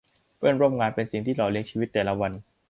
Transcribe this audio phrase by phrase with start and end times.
[0.37, 2.31] เพื่อนร่วมงานเป็นสิ่งที่หล่อเลี้ยงชีวิตแต่ละวัน